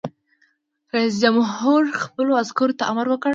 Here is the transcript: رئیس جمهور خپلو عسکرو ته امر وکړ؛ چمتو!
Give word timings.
رئیس 0.95 1.13
جمهور 1.23 1.81
خپلو 2.01 2.31
عسکرو 2.43 2.77
ته 2.79 2.83
امر 2.91 3.05
وکړ؛ 3.09 3.25
چمتو! 3.25 3.29